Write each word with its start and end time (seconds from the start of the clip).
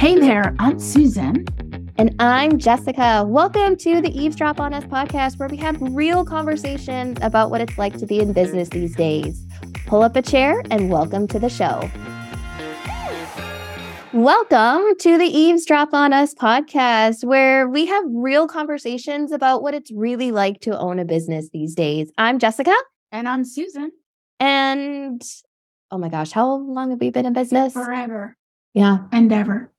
Hey 0.00 0.18
there, 0.18 0.56
I'm 0.58 0.78
Susan. 0.78 1.44
And 1.98 2.16
I'm 2.18 2.56
Jessica. 2.56 3.22
Welcome 3.28 3.76
to 3.76 4.00
the 4.00 4.08
Eavesdrop 4.08 4.58
on 4.58 4.72
Us 4.72 4.84
podcast, 4.84 5.38
where 5.38 5.46
we 5.46 5.58
have 5.58 5.76
real 5.78 6.24
conversations 6.24 7.18
about 7.20 7.50
what 7.50 7.60
it's 7.60 7.76
like 7.76 7.98
to 7.98 8.06
be 8.06 8.18
in 8.18 8.32
business 8.32 8.70
these 8.70 8.96
days. 8.96 9.44
Pull 9.84 10.02
up 10.02 10.16
a 10.16 10.22
chair 10.22 10.62
and 10.70 10.88
welcome 10.88 11.28
to 11.28 11.38
the 11.38 11.50
show. 11.50 11.90
Welcome 14.14 14.96
to 15.00 15.18
the 15.18 15.26
Eavesdrop 15.26 15.92
on 15.92 16.14
Us 16.14 16.32
podcast, 16.32 17.22
where 17.22 17.68
we 17.68 17.84
have 17.84 18.02
real 18.08 18.48
conversations 18.48 19.32
about 19.32 19.60
what 19.62 19.74
it's 19.74 19.92
really 19.92 20.32
like 20.32 20.60
to 20.60 20.78
own 20.78 20.98
a 20.98 21.04
business 21.04 21.50
these 21.52 21.74
days. 21.74 22.10
I'm 22.16 22.38
Jessica. 22.38 22.74
And 23.12 23.28
I'm 23.28 23.44
Susan. 23.44 23.92
And 24.38 25.22
oh 25.90 25.98
my 25.98 26.08
gosh, 26.08 26.30
how 26.32 26.54
long 26.54 26.88
have 26.88 27.00
we 27.00 27.10
been 27.10 27.26
in 27.26 27.34
business? 27.34 27.74
Forever. 27.74 28.38
Yeah. 28.72 29.00
And 29.12 29.30
ever. 29.30 29.70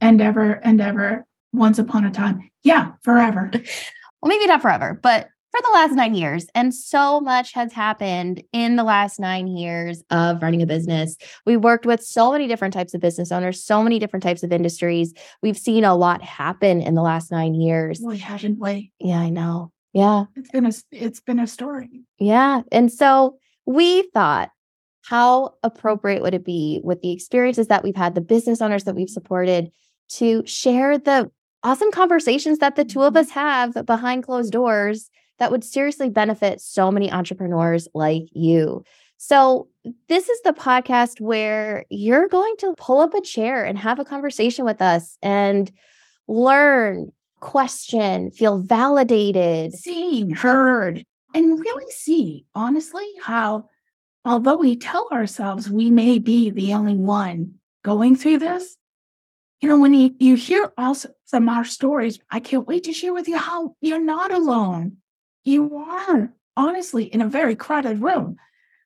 And 0.00 0.20
ever 0.20 0.52
and 0.52 0.80
ever. 0.80 1.26
Once 1.52 1.78
upon 1.78 2.04
a 2.04 2.10
time. 2.10 2.50
Yeah, 2.64 2.92
forever. 3.02 3.50
well, 4.20 4.28
maybe 4.28 4.46
not 4.46 4.60
forever, 4.60 4.98
but 5.02 5.28
for 5.56 5.62
the 5.62 5.72
last 5.72 5.92
nine 5.92 6.14
years. 6.14 6.46
And 6.54 6.74
so 6.74 7.20
much 7.20 7.52
has 7.54 7.72
happened 7.72 8.42
in 8.52 8.76
the 8.76 8.84
last 8.84 9.18
nine 9.18 9.46
years 9.46 10.02
of 10.10 10.42
running 10.42 10.60
a 10.60 10.66
business. 10.66 11.16
We 11.46 11.56
worked 11.56 11.86
with 11.86 12.02
so 12.02 12.32
many 12.32 12.46
different 12.46 12.74
types 12.74 12.92
of 12.92 13.00
business 13.00 13.32
owners, 13.32 13.64
so 13.64 13.82
many 13.82 13.98
different 13.98 14.22
types 14.22 14.42
of 14.42 14.52
industries. 14.52 15.14
We've 15.42 15.56
seen 15.56 15.84
a 15.84 15.96
lot 15.96 16.22
happen 16.22 16.82
in 16.82 16.94
the 16.94 17.02
last 17.02 17.30
nine 17.30 17.54
years. 17.54 18.00
We 18.02 18.18
haven't 18.18 18.58
we? 18.58 18.92
Yeah, 18.98 19.20
I 19.20 19.30
know. 19.30 19.72
Yeah. 19.92 20.24
It's 20.34 20.50
been 20.50 20.66
a 20.66 20.72
it's 20.92 21.20
been 21.20 21.38
a 21.38 21.46
story. 21.46 22.02
Yeah. 22.18 22.62
And 22.70 22.92
so 22.92 23.38
we 23.64 24.02
thought 24.12 24.50
how 25.06 25.54
appropriate 25.62 26.20
would 26.20 26.34
it 26.34 26.44
be 26.44 26.80
with 26.82 27.00
the 27.00 27.12
experiences 27.12 27.68
that 27.68 27.84
we've 27.84 27.94
had, 27.94 28.16
the 28.16 28.20
business 28.20 28.60
owners 28.60 28.84
that 28.84 28.96
we've 28.96 29.08
supported, 29.08 29.70
to 30.08 30.44
share 30.46 30.98
the 30.98 31.30
awesome 31.62 31.92
conversations 31.92 32.58
that 32.58 32.74
the 32.74 32.84
two 32.84 33.02
of 33.02 33.16
us 33.16 33.30
mm-hmm. 33.30 33.38
have 33.38 33.86
behind 33.86 34.24
closed 34.24 34.52
doors 34.52 35.08
that 35.38 35.52
would 35.52 35.62
seriously 35.62 36.10
benefit 36.10 36.60
so 36.60 36.90
many 36.90 37.10
entrepreneurs 37.12 37.86
like 37.94 38.24
you. 38.32 38.82
So, 39.16 39.68
this 40.08 40.28
is 40.28 40.40
the 40.42 40.52
podcast 40.52 41.20
where 41.20 41.84
you're 41.88 42.28
going 42.28 42.56
to 42.58 42.74
pull 42.76 43.00
up 43.00 43.14
a 43.14 43.20
chair 43.20 43.64
and 43.64 43.78
have 43.78 44.00
a 44.00 44.04
conversation 44.04 44.64
with 44.64 44.82
us 44.82 45.16
and 45.22 45.70
learn, 46.26 47.12
question, 47.38 48.32
feel 48.32 48.58
validated, 48.58 49.72
seen, 49.72 50.30
heard, 50.30 51.04
and 51.32 51.60
really 51.60 51.90
see, 51.92 52.44
honestly, 52.54 53.06
how 53.22 53.68
although 54.26 54.56
we 54.56 54.76
tell 54.76 55.08
ourselves 55.12 55.70
we 55.70 55.90
may 55.90 56.18
be 56.18 56.50
the 56.50 56.74
only 56.74 56.96
one 56.96 57.54
going 57.84 58.16
through 58.16 58.38
this, 58.38 58.76
you 59.60 59.68
know, 59.68 59.78
when 59.78 59.94
you, 59.94 60.14
you 60.18 60.34
hear 60.34 60.72
also 60.76 61.10
some 61.24 61.48
our 61.48 61.64
stories, 61.64 62.18
I 62.30 62.40
can't 62.40 62.66
wait 62.66 62.84
to 62.84 62.92
share 62.92 63.14
with 63.14 63.28
you 63.28 63.38
how 63.38 63.74
you're 63.80 64.02
not 64.02 64.32
alone. 64.32 64.98
You 65.44 65.76
are 65.76 66.32
honestly 66.56 67.04
in 67.04 67.22
a 67.22 67.28
very 67.28 67.54
crowded 67.54 68.02
room. 68.02 68.36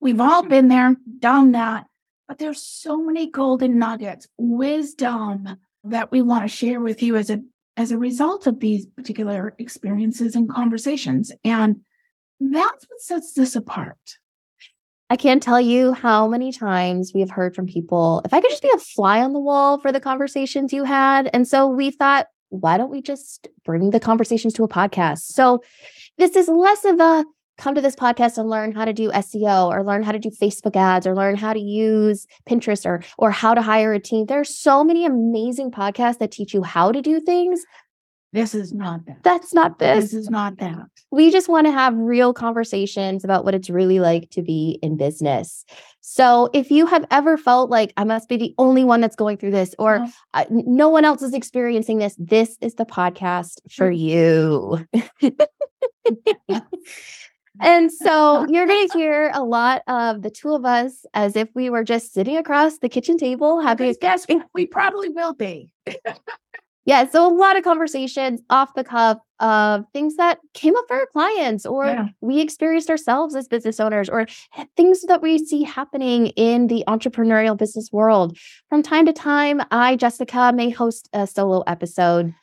We've 0.00 0.20
all 0.20 0.42
been 0.42 0.68
there, 0.68 0.96
done 1.18 1.52
that, 1.52 1.86
but 2.28 2.38
there's 2.38 2.62
so 2.62 3.02
many 3.02 3.30
golden 3.30 3.78
nuggets, 3.78 4.28
wisdom 4.38 5.56
that 5.84 6.12
we 6.12 6.22
want 6.22 6.42
to 6.42 6.48
share 6.48 6.80
with 6.80 7.02
you 7.02 7.16
as 7.16 7.30
a 7.30 7.40
as 7.76 7.90
a 7.90 7.98
result 7.98 8.46
of 8.46 8.60
these 8.60 8.84
particular 8.84 9.54
experiences 9.58 10.36
and 10.36 10.48
conversations. 10.48 11.32
And 11.42 11.80
that's 12.38 12.84
what 12.88 13.00
sets 13.00 13.32
this 13.32 13.56
apart. 13.56 14.18
I 15.12 15.16
can't 15.16 15.42
tell 15.42 15.60
you 15.60 15.92
how 15.92 16.26
many 16.26 16.52
times 16.52 17.12
we 17.14 17.20
have 17.20 17.28
heard 17.28 17.54
from 17.54 17.66
people, 17.66 18.22
if 18.24 18.32
I 18.32 18.40
could 18.40 18.48
just 18.48 18.62
be 18.62 18.72
a 18.74 18.78
fly 18.78 19.20
on 19.20 19.34
the 19.34 19.38
wall 19.38 19.78
for 19.78 19.92
the 19.92 20.00
conversations 20.00 20.72
you 20.72 20.84
had. 20.84 21.28
And 21.34 21.46
so 21.46 21.68
we 21.68 21.90
thought, 21.90 22.28
why 22.48 22.78
don't 22.78 22.90
we 22.90 23.02
just 23.02 23.46
bring 23.62 23.90
the 23.90 24.00
conversations 24.00 24.54
to 24.54 24.64
a 24.64 24.68
podcast? 24.68 25.24
So 25.24 25.62
this 26.16 26.34
is 26.34 26.48
less 26.48 26.86
of 26.86 26.98
a 26.98 27.26
come 27.58 27.74
to 27.74 27.82
this 27.82 27.94
podcast 27.94 28.38
and 28.38 28.48
learn 28.48 28.72
how 28.72 28.86
to 28.86 28.94
do 28.94 29.10
SEO 29.10 29.68
or 29.68 29.84
learn 29.84 30.02
how 30.02 30.12
to 30.12 30.18
do 30.18 30.30
Facebook 30.30 30.76
ads 30.76 31.06
or 31.06 31.14
learn 31.14 31.36
how 31.36 31.52
to 31.52 31.60
use 31.60 32.26
Pinterest 32.48 32.86
or 32.86 33.02
or 33.18 33.30
how 33.30 33.52
to 33.52 33.60
hire 33.60 33.92
a 33.92 34.00
team. 34.00 34.24
There 34.24 34.40
are 34.40 34.44
so 34.44 34.82
many 34.82 35.04
amazing 35.04 35.72
podcasts 35.72 36.18
that 36.20 36.30
teach 36.30 36.54
you 36.54 36.62
how 36.62 36.90
to 36.90 37.02
do 37.02 37.20
things, 37.20 37.62
this 38.32 38.54
is 38.54 38.72
not 38.72 39.04
that. 39.06 39.22
That's 39.22 39.52
not 39.52 39.78
this. 39.78 40.04
This 40.04 40.14
is 40.14 40.30
not 40.30 40.56
that. 40.58 40.86
We 41.10 41.30
just 41.30 41.50
want 41.50 41.66
to 41.66 41.70
have 41.70 41.94
real 41.94 42.32
conversations 42.32 43.24
about 43.24 43.44
what 43.44 43.54
it's 43.54 43.68
really 43.68 44.00
like 44.00 44.30
to 44.30 44.42
be 44.42 44.78
in 44.82 44.96
business. 44.96 45.66
So 46.00 46.48
if 46.54 46.70
you 46.70 46.86
have 46.86 47.04
ever 47.10 47.36
felt 47.36 47.68
like 47.68 47.92
I 47.98 48.04
must 48.04 48.30
be 48.30 48.38
the 48.38 48.54
only 48.56 48.84
one 48.84 49.02
that's 49.02 49.16
going 49.16 49.36
through 49.36 49.50
this 49.50 49.74
or 49.78 49.98
no, 49.98 50.08
uh, 50.32 50.44
no 50.50 50.88
one 50.88 51.04
else 51.04 51.20
is 51.20 51.34
experiencing 51.34 51.98
this, 51.98 52.16
this 52.18 52.56
is 52.62 52.74
the 52.76 52.86
podcast 52.86 53.60
for 53.70 53.90
you. 53.90 54.78
and 57.60 57.92
so 57.92 58.46
you're 58.48 58.66
going 58.66 58.88
to 58.88 58.98
hear 58.98 59.30
a 59.34 59.44
lot 59.44 59.82
of 59.88 60.22
the 60.22 60.30
two 60.30 60.54
of 60.54 60.64
us 60.64 61.04
as 61.12 61.36
if 61.36 61.50
we 61.54 61.68
were 61.68 61.84
just 61.84 62.14
sitting 62.14 62.38
across 62.38 62.78
the 62.78 62.88
kitchen 62.88 63.18
table 63.18 63.60
having 63.60 63.90
a 63.90 63.94
guess. 63.94 64.26
We 64.54 64.66
probably 64.66 65.10
will 65.10 65.34
be. 65.34 65.70
Yeah. 66.84 67.08
So 67.08 67.26
a 67.26 67.32
lot 67.32 67.56
of 67.56 67.62
conversations 67.62 68.40
off 68.50 68.74
the 68.74 68.84
cuff 68.84 69.18
of 69.38 69.84
things 69.92 70.16
that 70.16 70.38
came 70.54 70.76
up 70.76 70.84
for 70.88 70.96
our 70.96 71.06
clients 71.06 71.66
or 71.66 71.86
yeah. 71.86 72.08
we 72.20 72.40
experienced 72.40 72.90
ourselves 72.90 73.34
as 73.34 73.48
business 73.48 73.80
owners 73.80 74.08
or 74.08 74.26
things 74.76 75.02
that 75.02 75.22
we 75.22 75.38
see 75.38 75.62
happening 75.62 76.28
in 76.28 76.68
the 76.68 76.84
entrepreneurial 76.88 77.56
business 77.56 77.90
world. 77.92 78.36
From 78.68 78.82
time 78.82 79.06
to 79.06 79.12
time, 79.12 79.60
I, 79.70 79.96
Jessica, 79.96 80.52
may 80.54 80.70
host 80.70 81.08
a 81.12 81.26
solo 81.26 81.62
episode 81.62 82.34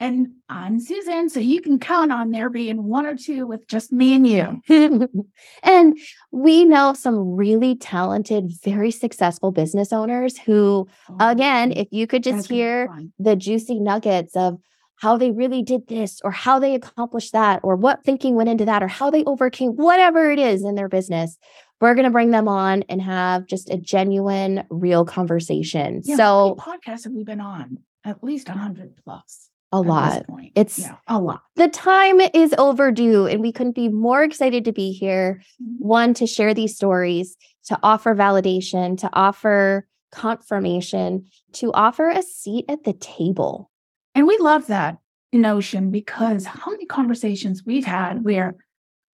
and 0.00 0.28
I'm 0.48 0.80
Susan, 0.80 1.28
so 1.28 1.40
you 1.40 1.60
can 1.60 1.78
count 1.78 2.12
on 2.12 2.30
there 2.30 2.50
being 2.50 2.84
one 2.84 3.04
or 3.04 3.16
two 3.16 3.46
with 3.46 3.66
just 3.66 3.92
me 3.92 4.14
and 4.14 4.26
you. 4.26 5.08
and 5.62 5.98
we 6.30 6.64
know 6.64 6.94
some 6.94 7.34
really 7.34 7.74
talented, 7.74 8.52
very 8.62 8.90
successful 8.90 9.50
business 9.50 9.92
owners 9.92 10.38
who, 10.38 10.86
oh, 11.08 11.28
again, 11.28 11.72
if 11.72 11.88
you 11.90 12.06
could 12.06 12.22
just 12.22 12.48
hear 12.48 12.88
the 13.18 13.34
juicy 13.34 13.80
nuggets 13.80 14.36
of 14.36 14.58
how 14.96 15.16
they 15.16 15.30
really 15.30 15.62
did 15.62 15.86
this 15.88 16.20
or 16.24 16.30
how 16.30 16.58
they 16.58 16.74
accomplished 16.74 17.32
that 17.32 17.60
or 17.62 17.76
what 17.76 18.04
thinking 18.04 18.34
went 18.34 18.48
into 18.48 18.64
that 18.64 18.82
or 18.82 18.88
how 18.88 19.10
they 19.10 19.24
overcame 19.24 19.72
whatever 19.72 20.30
it 20.30 20.38
is 20.38 20.64
in 20.64 20.74
their 20.74 20.88
business 20.88 21.38
we're 21.80 21.94
going 21.94 22.04
to 22.04 22.10
bring 22.10 22.30
them 22.30 22.48
on 22.48 22.82
and 22.88 23.00
have 23.00 23.46
just 23.46 23.70
a 23.70 23.76
genuine 23.76 24.64
real 24.68 25.04
conversation. 25.04 26.02
Yeah, 26.04 26.16
so 26.16 26.56
podcasts 26.58 27.04
have 27.04 27.12
we 27.12 27.24
been 27.24 27.40
on 27.40 27.78
at 28.04 28.24
least 28.24 28.48
100 28.48 28.96
plus 29.04 29.50
a 29.72 29.80
lot. 29.80 30.24
It's 30.54 30.78
yeah, 30.78 30.96
a 31.06 31.20
lot. 31.20 31.42
The 31.56 31.68
time 31.68 32.20
is 32.20 32.54
overdue, 32.58 33.26
and 33.26 33.40
we 33.40 33.52
couldn't 33.52 33.74
be 33.74 33.88
more 33.88 34.22
excited 34.22 34.64
to 34.64 34.72
be 34.72 34.92
here. 34.92 35.42
Mm-hmm. 35.62 35.86
One, 35.86 36.14
to 36.14 36.26
share 36.26 36.54
these 36.54 36.74
stories, 36.74 37.36
to 37.66 37.78
offer 37.82 38.14
validation, 38.14 38.98
to 38.98 39.10
offer 39.12 39.86
confirmation, 40.10 41.26
to 41.52 41.72
offer 41.72 42.08
a 42.08 42.22
seat 42.22 42.64
at 42.68 42.84
the 42.84 42.94
table. 42.94 43.70
And 44.14 44.26
we 44.26 44.38
love 44.38 44.66
that 44.68 44.98
notion 45.32 45.90
because 45.90 46.46
how 46.46 46.70
many 46.70 46.86
conversations 46.86 47.62
we've 47.64 47.84
had 47.84 48.24
where, 48.24 48.56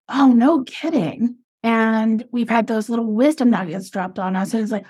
oh, 0.09 0.31
no 0.31 0.63
kidding. 0.63 1.38
And 1.63 2.25
we've 2.31 2.50
had 2.50 2.68
those 2.68 2.90
little 2.90 3.12
wisdom 3.12 3.50
nuggets 3.50 3.90
dropped 3.90 4.19
on 4.19 4.36
us. 4.36 4.53
And 4.53 4.62
it's 4.62 4.72
like, 4.72 4.86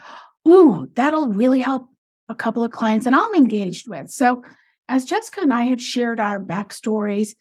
ooh, 0.47 0.89
that'll 0.95 1.29
really 1.29 1.61
help 1.61 1.87
a 2.27 2.35
couple 2.35 2.63
of 2.63 2.71
clients 2.71 3.05
that 3.05 3.13
I'm 3.13 3.33
engaged 3.33 3.87
with. 3.87 4.09
So 4.09 4.43
as 4.89 5.05
Jessica 5.05 5.41
and 5.41 5.53
I 5.53 5.63
have 5.63 5.81
shared 5.81 6.19
our 6.19 6.39
backstories, 6.39 7.35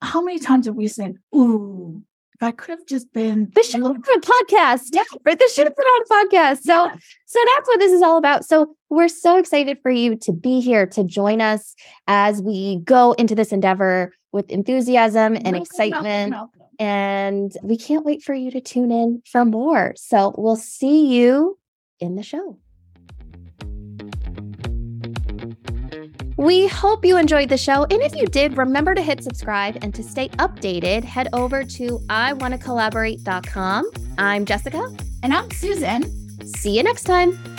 how 0.00 0.22
many 0.22 0.38
times 0.38 0.66
have 0.66 0.74
we 0.74 0.88
said, 0.88 1.16
Ooh, 1.34 2.02
if 2.34 2.42
I 2.42 2.50
could 2.50 2.70
have 2.70 2.86
just 2.86 3.12
been 3.12 3.50
this 3.54 3.70
should 3.70 3.82
have 3.82 4.02
been 4.02 4.18
a 4.18 4.20
podcast. 4.20 4.88
Yeah. 4.92 5.04
Right. 5.24 5.38
This 5.38 5.54
should 5.54 5.66
have 5.66 5.76
been 5.76 5.86
on 5.86 6.02
a 6.02 6.26
podcast. 6.26 6.62
So 6.62 6.86
yeah. 6.86 6.96
so 7.26 7.38
that's 7.54 7.68
what 7.68 7.78
this 7.78 7.92
is 7.92 8.02
all 8.02 8.18
about. 8.18 8.44
So 8.44 8.74
we're 8.90 9.08
so 9.08 9.38
excited 9.38 9.78
for 9.80 9.90
you 9.90 10.16
to 10.16 10.32
be 10.32 10.60
here 10.60 10.86
to 10.86 11.04
join 11.04 11.40
us 11.40 11.74
as 12.08 12.42
we 12.42 12.80
go 12.84 13.12
into 13.12 13.34
this 13.34 13.52
endeavor 13.52 14.12
with 14.32 14.50
enthusiasm 14.50 15.36
and 15.36 15.56
excitement. 15.56 16.34
And 16.78 17.52
we 17.62 17.76
can't 17.76 18.04
wait 18.04 18.22
for 18.22 18.34
you 18.34 18.50
to 18.50 18.60
tune 18.60 18.90
in 18.90 19.22
for 19.24 19.44
more. 19.44 19.92
So 19.96 20.34
we'll 20.36 20.56
see 20.56 21.14
you 21.14 21.58
in 22.00 22.16
the 22.16 22.24
show. 22.24 22.58
We 26.42 26.66
hope 26.66 27.04
you 27.04 27.18
enjoyed 27.18 27.50
the 27.50 27.56
show. 27.56 27.84
And 27.84 28.02
if 28.02 28.16
you 28.16 28.26
did, 28.26 28.56
remember 28.56 28.96
to 28.96 29.00
hit 29.00 29.22
subscribe 29.22 29.78
and 29.80 29.94
to 29.94 30.02
stay 30.02 30.28
updated, 30.30 31.04
head 31.04 31.28
over 31.32 31.62
to 31.62 32.00
iwannacollaborate.com. 32.08 33.90
I'm 34.18 34.44
Jessica. 34.44 34.84
And 35.22 35.32
I'm 35.32 35.48
Susan. 35.52 36.02
See 36.44 36.76
you 36.76 36.82
next 36.82 37.04
time. 37.04 37.51